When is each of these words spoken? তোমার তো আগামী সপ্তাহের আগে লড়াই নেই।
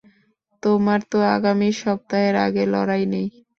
তোমার 0.63 0.99
তো 1.11 1.17
আগামী 1.35 1.69
সপ্তাহের 1.81 2.35
আগে 2.45 2.63
লড়াই 2.73 3.03
নেই। 3.13 3.27